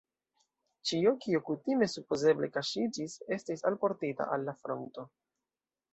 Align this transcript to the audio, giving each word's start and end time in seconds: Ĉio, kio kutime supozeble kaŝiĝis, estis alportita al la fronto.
Ĉio, 0.91 1.11
kio 1.25 1.41
kutime 1.49 1.89
supozeble 1.93 2.49
kaŝiĝis, 2.57 3.19
estis 3.39 3.65
alportita 3.71 4.31
al 4.37 4.49
la 4.51 4.57
fronto. 4.63 5.07